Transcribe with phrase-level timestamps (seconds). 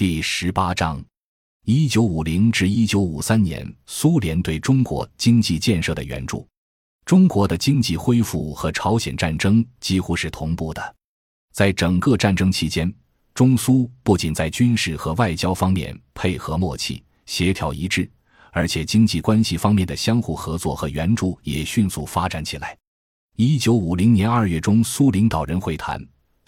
[0.00, 0.98] 第十八章：
[1.66, 6.48] 一九五零至一九五三年，苏联对中国经济建设的援助。
[7.04, 10.96] 中国的经济恢复和朝鲜战争几乎是同步的。
[11.52, 12.90] 在整个战争期间，
[13.34, 18.10] 中苏不仅在军事和外交方面配合默契、协调一致，
[18.52, 22.74] 而且经济关系方面的相互合作和援助也迅速发展起来。
[23.36, 26.02] 一九五零年二月中苏领导人会谈，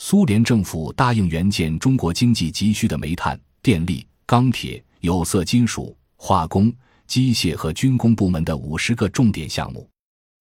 [0.05, 6.75] 苏联政府答应援建中国经济急需的煤炭、电力、钢铁、有色金属、化工、
[7.06, 9.88] 机械和军工部门的五十个重点项目。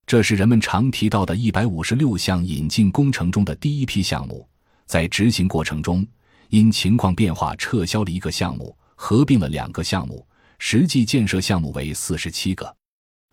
[0.07, 4.49] 这是人们常提到的一百五十六项引进工程中的第一批项目。
[4.87, 6.03] 在执行过程中，
[6.49, 10.25] 因情况变化撤销了一个项目，合并了两个项目，
[10.57, 12.75] 实际建设项目为四十七个。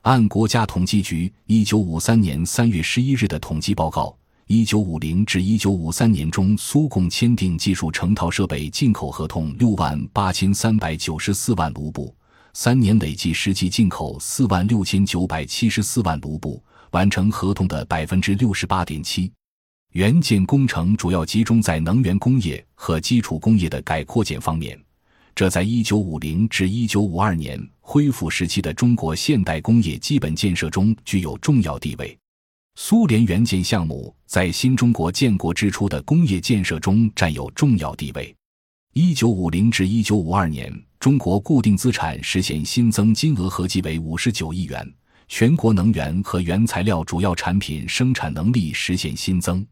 [0.02, 4.15] 按国家统计局一九五三年三月十一日的统计报告，
[4.51, 12.16] 一九五零至一九五三年中，苏共签订技术成套设备进口合同六万八千三百九十四万卢布，
[12.55, 19.30] 三年累计实际进口四万六千九百七十四万卢布，完成合同的百分之六十八点七。
[19.93, 24.83] 援建工程主要集中在能源工业和基础工业的改扩建方面，
[25.35, 32.18] 这在一九五零至一九五二年恢复时期的中国现代工业基本建设中具有重要地位。
[32.80, 38.32] 苏联援建项目在新中国建国之初的工业建设中占有重要地位。
[38.93, 44.88] 一九五零至一九五二年，中国固定资产实现新增金额合计为五十九亿元，
[45.26, 49.66] 全国能源和原材料主要产品生产能力实现新增。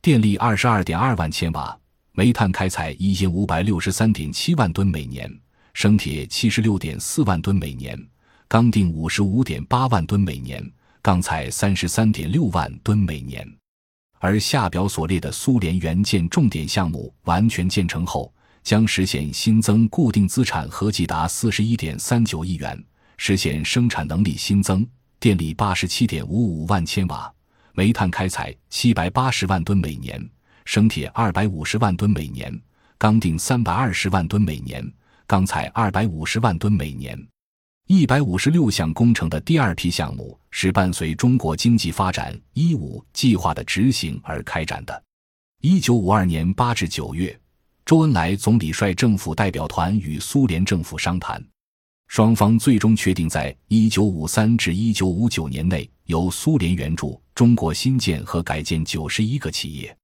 [0.00, 1.76] 电力二十二点二万千瓦，
[2.12, 5.28] 煤炭开采一千五百六十三点七万吨每年，
[5.74, 8.00] 生铁七十六点四万吨每年，
[8.46, 10.64] 钢锭五十五点八万吨每年，
[11.06, 13.48] 钢材三十三点六万吨每年。
[14.18, 22.84] 而下表所列的苏联援建重点项目完全建成后，将实现新增固定资产合计达四十一点三九亿元，
[23.18, 24.84] 实现生产能力新增：
[25.20, 27.32] 电力八十七点五五万千瓦。
[27.72, 30.28] 煤炭开采七百八十万吨每年，
[30.64, 32.52] 生铁二百五十万吨每年，
[32.98, 34.84] 钢锭三百二十万吨每年，
[35.28, 37.16] 钢材二百五十万吨每年。
[37.88, 45.02] 一百五十六项工程的第二批项目是伴随中国经济发展“一五”计划的执行而开展的。
[45.60, 47.38] 一九五二年八至九月，
[47.84, 51.40] 周恩来总理率政府代表团与苏联政府商谈。
[52.08, 59.96] 双方最终确定，在一九五三至一九五九年内，由苏联援助中国新建和改建九十一个企业。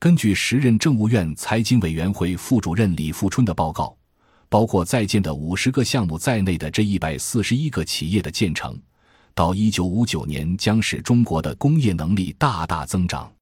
[0.00, 3.96] 根据时任政务院财经委员会副主任李富春的报告，
[4.50, 8.78] 包括在建的五十个项目在内的这一百四十一个企业的建成，
[9.34, 13.32] 到一九五九年将使中国的工业能力大大增长。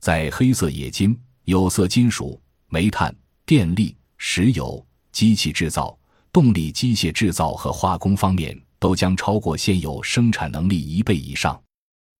[0.00, 3.14] 在黑色冶金、有色金属、煤炭、
[3.44, 5.96] 电力、石油、机器制造。
[6.32, 11.58] 动力机械制造和化工方面都将超过现有生产能力一倍以上。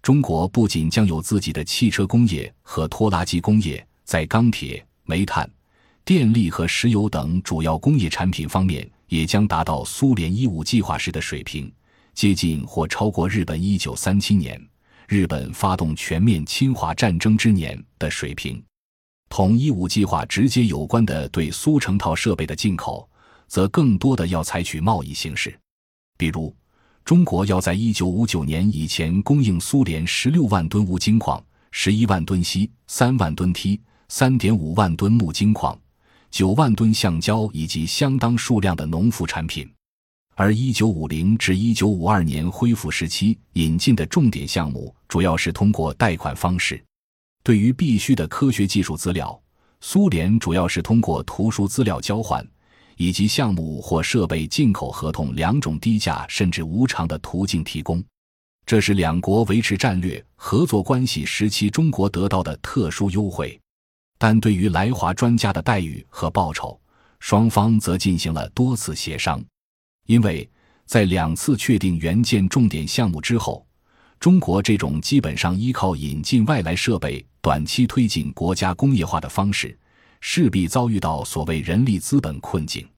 [0.00, 5.46] 中国不仅将有自己的汽车工业和拖拉机工业，在钢铁、煤炭、
[6.06, 11.70] 电力和石油等主要工业产品方面，也将达到苏联一五计划时的水平，
[12.14, 14.64] 接近或超过日本一九三七年
[15.08, 18.62] 日本发动全面侵华战争之年的水平。
[19.28, 23.08] 同一五计划直接有关的对苏成套设备的进口。
[23.48, 25.56] 则更多的要采取贸易形式，
[26.18, 26.52] 比如，
[27.04, 31.40] 中国要在一九五九年以前供应苏联十六万吨钨金矿、
[31.70, 35.78] 十一万吨锡、三万吨锑、三点五万吨钼金矿、
[36.36, 39.66] 九万吨橡胶以及相当数量的农副产品。
[40.34, 46.78] 而一九五零至一九五二年恢复时期引进的重点项目，主要是通过贷款方式。
[47.42, 49.40] 对于必须的科学技术资料，
[49.80, 52.46] 苏联主要是通过图书资料交换。
[52.98, 58.04] 以及项目或设备进口合同两种低价甚至无偿的途径提供，
[58.66, 63.58] 这是两国维持战略合作关系时期中国得到的特殊优惠。
[64.18, 66.78] 但对于来华专家的待遇和报酬，
[67.20, 69.42] 双方则进行了多次协商。
[70.06, 70.48] 因为
[70.84, 73.66] 在两次确定援建重点项目之后，
[74.18, 79.78] 中国这种基本上依靠引进外来设备短期推进国家工业化的方式。
[80.20, 82.88] 势必遭遇到所谓人力资本困境。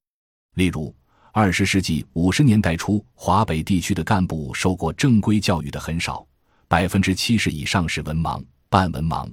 [0.55, 0.95] 例如，
[1.33, 6.27] 二十世纪五十年代初，华北地区的干部受过正规教育的很少，
[6.69, 9.29] 百分之七十以上是文盲、半文盲，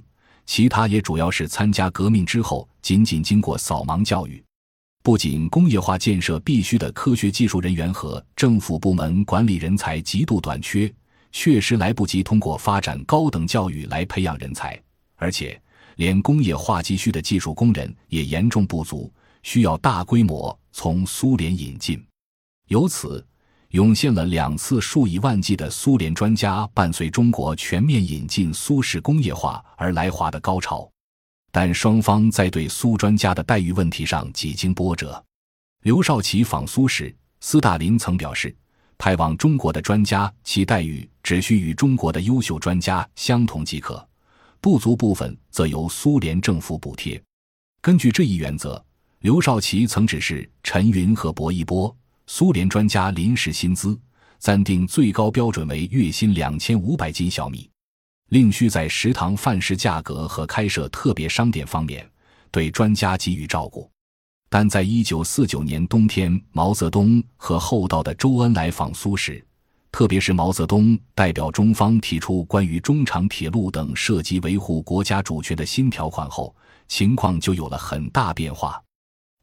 [0.46, 4.42] 其他也主要是参加革命之后仅仅经过扫盲教育。
[5.02, 10.92] 不仅工业化建设必须的科学技术人员和政府部门管理人才极度短缺，
[11.30, 14.80] 确实来不及通过发展高等教育来培养人才，
[15.16, 15.60] 而且。
[15.96, 19.10] 连工业化急需的技术工人也严重不足，
[19.42, 21.98] 需要大规模从苏联引进，
[22.68, 23.26] 由此
[23.76, 30.90] 涌现了两次数以万计的苏联专家伴随中国全面引进苏式工业化而来华的高潮。
[31.52, 35.22] 但双方在对苏专家的待遇问题上几经波折。
[35.82, 38.56] 刘少奇访苏时，斯大林曾表示，
[38.96, 44.02] 派往中国的专家其待遇只需与中国的优秀专家相同即可，
[44.58, 47.22] 不足部分则由苏联政府补贴。
[47.82, 48.82] 根据这一原则，
[49.18, 51.94] 刘少奇曾指示陈云和薄一波
[52.26, 53.98] 苏联专家临时薪资
[54.38, 57.70] 暂定最高标准为月薪两千五百斤小米。
[58.30, 62.04] 另需在食堂饭食价格和开设特别商店方面
[62.50, 63.88] 对专家给予照顾，
[64.48, 69.44] 但在一九四九年冬天，毛泽东和厚道的周恩来访苏时，
[69.92, 76.54] 特别是毛泽东代表中方提出关于中长铁路等涉及维护国家主权的新条款后，
[76.88, 78.82] 情况就有了很大变化。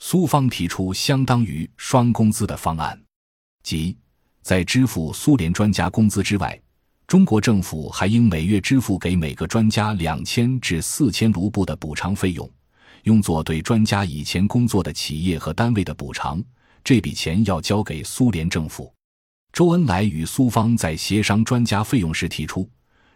[0.06, 3.02] 苏方提出相当于双工资的方案，
[3.64, 3.98] 即
[4.42, 6.62] 在支付苏联专家工资之外。
[7.08, 12.48] 中国政府还应每月支付给每个专家两千至四千卢布的补偿费用，
[13.04, 16.44] 用作对专家以前工作的企业和单位的补偿。
[16.84, 18.94] 这笔钱要交给苏联政府。
[19.54, 22.70] 周恩来与苏方在协商专家费用时提出，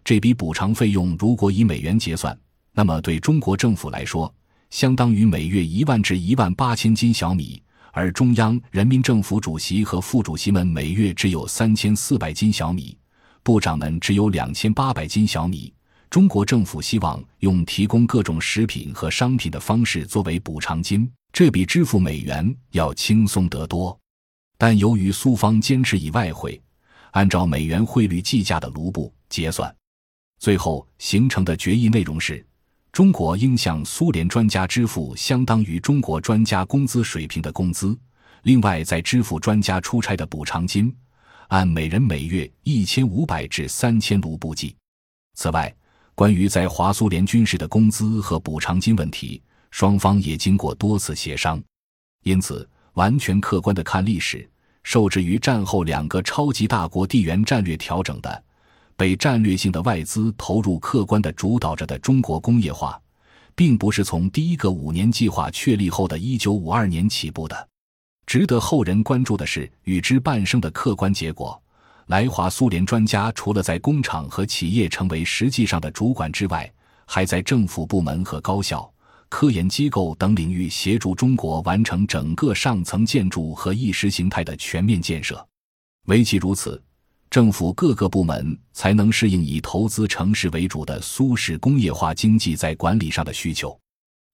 [0.06, 2.40] 这笔补偿费用如果以美元结算，
[2.72, 4.34] 那么对中国政府来说，
[4.70, 7.62] 相当于每月一万至一万八千斤小米，
[7.92, 12.98] 而中央人民政府主席和副主席们每月只有三千四百斤小米。
[13.44, 15.74] 部长们只有两千八百斤小米，
[16.10, 23.98] 中国政府希望用提供各种食品和商品的方式作为补偿金，这比支付美元要轻松得多。
[24.58, 26.62] 但由于苏方坚持以外汇，
[27.12, 29.74] 按照美元汇率计价的卢布结算，
[30.40, 32.46] 最后形成的决议内容是：
[32.98, 37.96] 中国应向苏联专家支付相当于中国专家工资水平的工资，
[38.42, 40.92] 另外再支付专家出差的补偿金。
[41.50, 44.76] 按每人每月一千五百至三千卢布计。
[45.36, 45.72] 此外，
[46.16, 51.62] 关于在华苏联军事的工资和补偿金问题，双方也经过多次协商。
[52.24, 54.50] 因此，完全客观的看历史，
[54.82, 58.44] 受制于战后两个超级大国地缘战略调整的，
[58.98, 63.00] 被战略性的外资投入客观的主导着的中国工业化，
[63.56, 67.70] 并不是从第一个五年计划确立后的一九五二年起步的。
[68.26, 71.62] 值得后人关注的是，与之伴生的客观结果：
[72.08, 76.70] 来华苏联专家除了在工厂和企业成为实际上的主管之外，
[77.06, 78.92] 还在政府部门和高校、
[79.30, 85.48] 科研机构等领域协助中国完成整个上层建筑和意识形态的全面建设。
[86.08, 86.82] 唯其如此，
[87.30, 93.78] 政府各个部门才能适应以投资城市为主的苏式工业化经济在管理上的需求。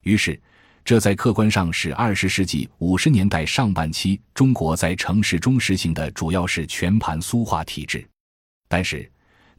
[0.03, 0.39] 于是。
[0.85, 8.05] 这在客观上是二十世纪五十年代上半期中国在城市中实行的主要是全盘苏化体制，
[8.67, 9.09] 但是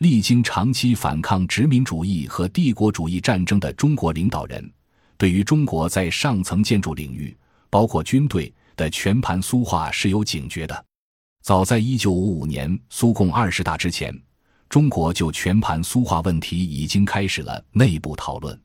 [0.00, 4.70] 历经长期反抗殖民主义和帝国主义战争的中国领导人，
[5.16, 7.34] 对于中国在上层建筑领域，
[7.70, 10.84] 包括军队的全盘苏化是有警觉的。
[11.44, 14.18] 早在一九五五年苏共二十大之前，
[14.66, 18.58] 中国就全盘苏化问题已经开始了内部讨论。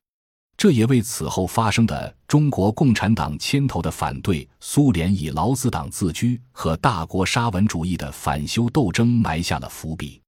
[0.56, 10.18] 这也为此后发生的中国共产党牵头的反对苏联以劳资党自居和大国沙文主义的反修斗争埋下了伏笔。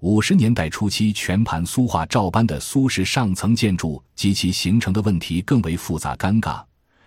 [0.00, 6.62] 五十年代初期，全盘苏化照搬的苏式上层建筑及其形成的问题更为复杂尴尬。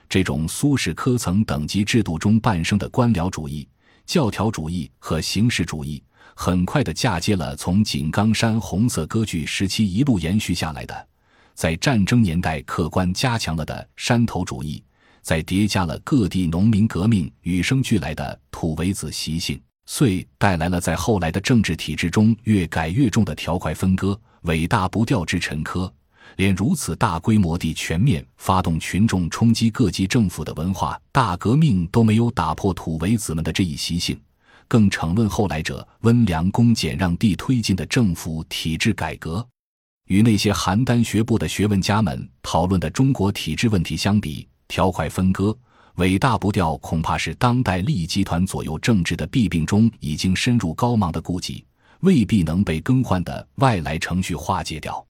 [0.09, 3.69] 这种苏式科层等级制度中诞生的官僚主义、
[4.09, 6.01] 教条主义和形式主义，
[6.33, 11.07] 很快的嫁接了从井冈山红色歌剧时期一路延续下来的。
[11.53, 14.83] 在战争年代客观加强了的山头主义，
[15.21, 25.87] 在叠加了各地农民革命与生俱来的土围子习性，遂带来了在后来的政治体制中越改越重的条块分割、尾大不掉之沉疴。
[26.39, 34.17] 连如此大规模地全面发动群众冲击各级政府的文化大革命都没有打破土围子们的这一习性，
[34.65, 39.45] 更承论后来者温良恭俭让地推进的政府体制改革。
[40.05, 45.53] 与那些邯郸学步的学问家们讨论的中国体制问题相比，条块分割、
[45.95, 51.65] 尾大不掉，恐怕是当代利益集团左右政治的弊病中已经深入高芒的痼疾，
[51.99, 55.05] 未必能被更换的外来程序化解掉。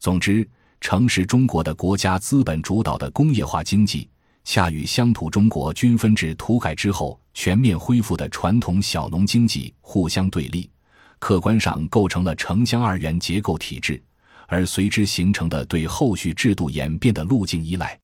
[0.00, 0.46] 总之，
[0.84, 4.06] 城市中国的国家资本主导的工业化经济，
[4.44, 10.70] 恰与乡土中国均分制土改之后全面恢复的传统小农经济互相对立，
[11.18, 14.00] 客观上构成了城乡二元结构体制。
[14.46, 17.98] 而随之形成的对后续制度演变的路径依赖，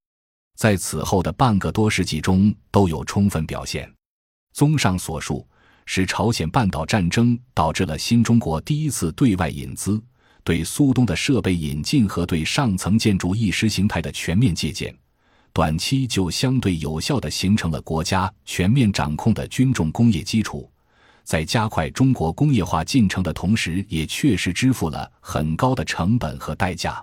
[0.56, 3.92] 在此后的半个多世纪中都有充分表现。
[4.54, 5.46] 综上所述，
[5.84, 10.02] 使朝鲜半岛战争导致了新中国第一次对外引资、
[10.50, 14.92] 对苏东的设备引进和对上层建筑意识形态的全面借鉴。
[15.52, 20.68] 短期就相对有效地形成了国家全面掌控的军重工业基础，
[21.22, 27.00] 在加快中国工业化进程的同时，也确实支付了很高的成本和代价。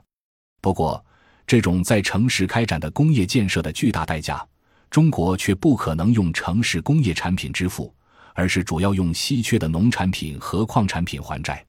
[0.60, 1.02] 不过，
[1.46, 4.46] 这种在城市开展的工业建设的巨大代价，
[4.90, 7.96] 中国却不可能用城市工业产品支付，
[8.34, 11.66] 而是主要用稀缺的农产品和矿产品还债。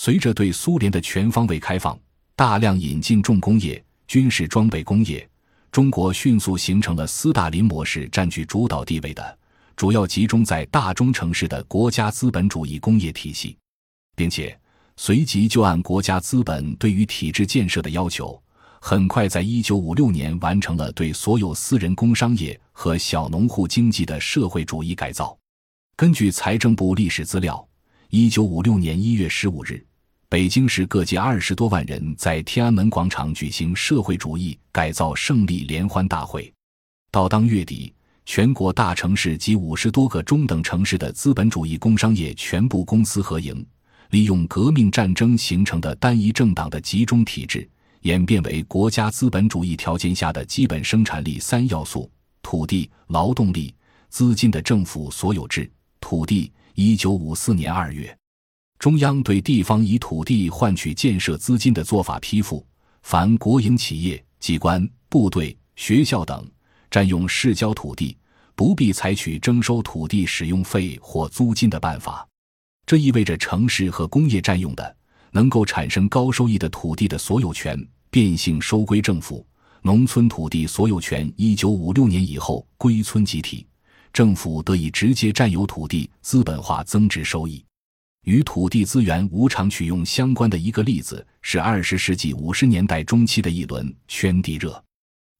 [0.00, 1.98] 随着对苏联的全方位开放，
[2.36, 5.28] 大量引进重工业、军事装备工业。
[5.72, 9.38] 中国迅速形成了斯大林模式占据主导地位的、
[9.74, 13.56] 主要集中在大中城市的国家资本主义工业体系，
[14.14, 14.56] 并且
[14.96, 18.40] 随即就按国家资本对于体制建设的要求，
[18.80, 25.36] 很快在一九五六年完成了对所有私人工商业和小农户经济的社会主义改造。
[25.96, 27.68] 根据财政部历史资料，
[28.10, 29.84] 一九五六年一月十五日。
[30.30, 36.52] 北京市各界二十多万人在天安门广场举行社会主义改造胜利联欢大会。
[37.10, 37.94] 到当月底，
[38.26, 43.64] 全国大城市及五十多个中等城市的资本主义工商业全部公私合营，
[44.10, 47.66] 利用革命战争形成的单一政党的集中体制，
[48.02, 52.10] 演变为国家资本主义条件下的基本生产力三要素：
[52.42, 53.74] 土地、劳动力、
[54.10, 55.72] 资金的政府所有制。
[56.00, 58.14] 土地，一九五四年二月。
[58.78, 62.64] 中央对地方以土地换取建设资金的做法批复：
[63.02, 66.48] 凡国营企业、机关、部队、学校等
[66.88, 68.16] 占用市郊土地，
[68.54, 72.24] 不必采取征收土地使用费或租金的办法。
[72.86, 74.96] 这意味着城市和工业占用的
[75.32, 77.76] 能够产生高收益的土地的所有权
[78.10, 79.44] 变性收归政府；
[79.82, 83.66] 农村土地所有权一九五六年以后归村集体，
[84.12, 87.64] 政府得以直接占有土地，资本化增值收益。
[88.24, 94.82] 与土地资源无偿取用相关的一个例子是二十世纪五十年代中期的一轮圈地热。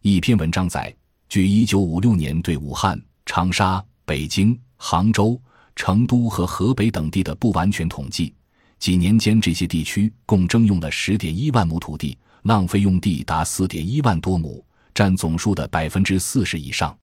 [0.02, 0.94] 一篇文章载，
[1.28, 5.40] 据一九五六年对武汉、长沙、北京、杭州、
[5.76, 8.32] 成都和河北等地的不完全统计，
[8.78, 16.96] 几年间这些地区共征用了十点一万亩土地，浪费用地达四点一万多亩，占总数的百分之四十以上。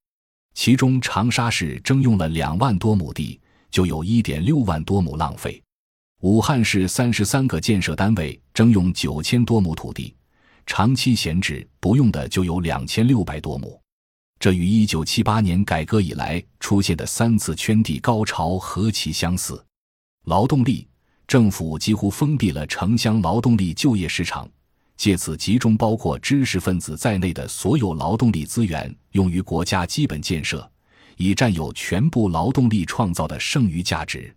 [0.56, 3.40] 其中，长沙市征用了两万多亩地，
[3.70, 5.62] 就有一点六万多亩浪费。
[6.22, 10.16] 武汉市三十三个建设单位征用九千多亩土地，
[10.66, 13.80] 长期闲置不用的就有两千六百多亩，
[14.40, 19.64] 这与一九七八年改革以来出现的三次圈地高潮何其相似！
[20.26, 20.88] 劳动力，
[21.28, 24.50] 政府几乎封闭了城乡劳动力就业市场，
[24.98, 30.68] 借此集中包括知识分子在内的所有劳动力资源用于国家基本建设，
[31.18, 34.36] 以占有全部劳动力创造的剩余价值。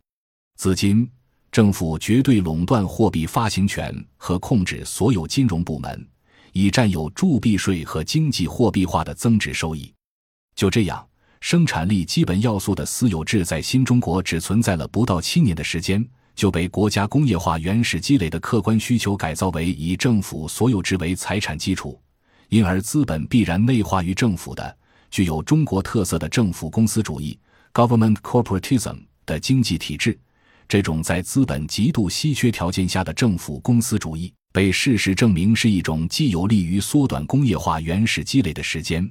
[0.57, 1.09] 资金。
[1.51, 6.07] 政府绝对垄断货币发行权和控制所有金融部门，
[6.53, 9.93] 以占有铸币税和经济货币化的增值收益。
[10.55, 11.05] 就这样，
[11.41, 22.01] 生产力基本要素的私有制在新中国只存在了不到七年的时间，就被国家工业化原始积累的客观需求改造为以政府所有制为财产基础，
[22.51, 24.77] 因而资本必然内化于政府的、
[25.11, 27.39] 具有中国特色的政府公司主义
[27.73, 30.19] （government corporatism） 的经济体制。
[30.69, 39.11] 这种在资本极度稀缺条件下的政府公司主义，被事实证明是一种既有利于缩短工业化原始积累的时间，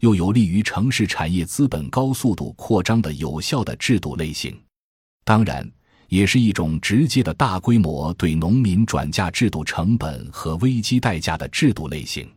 [0.00, 4.54] 又有利于城市产业资本高速度扩张的有效的制度类型。
[5.24, 5.66] 当然，
[6.08, 12.28] 也是一种直接的大规模对农民转嫁制度成本和危机代价的制度类型。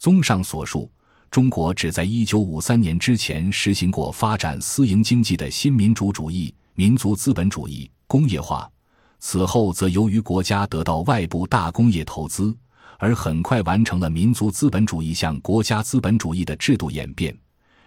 [0.00, 0.90] 综上所述，
[1.30, 6.52] 中国只在一九五三年之前实行过发展私营经济的新民主主义。
[6.74, 8.70] 民族资本主义工业化，
[9.18, 12.56] 此后则由于国家得到外部大工业投资，
[12.98, 17.36] 而很快完成了民族资本主义向国家资本主义的制度演变。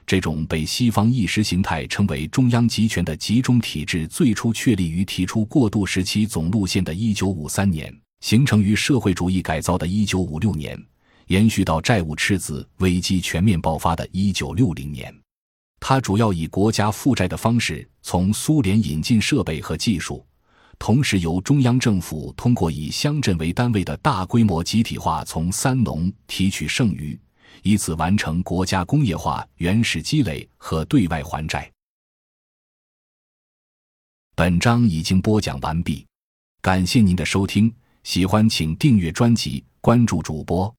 [0.06, 10.80] 这种被西方意识形态称为中央集权的集中体制，最初确立于提出过渡时期总路线的一九五三年，形成于社会主义改造的一九五六年，
[11.26, 15.25] 延续到债务赤字危机全面爆发的一九六零年。
[15.80, 20.26] 它主要以国家负债的方式从苏联引进设备和技术，
[20.80, 27.20] 同时由中央政府通过以乡镇为单位的大规模集体化从三农提取剩余，
[27.62, 31.72] 以此完成国家工业化原始积累和对外还债。
[34.36, 36.06] 本章已经播讲完毕，
[36.62, 40.74] 感谢您的收听，喜欢请订阅专辑，关注主播，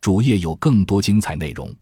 [0.00, 1.72] 主页有更多精彩内容。